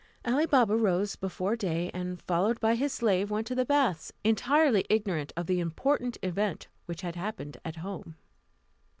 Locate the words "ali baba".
0.25-0.75